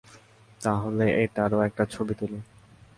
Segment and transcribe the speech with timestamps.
[0.61, 2.33] তাহলে এটারও একটা ছবি তোল।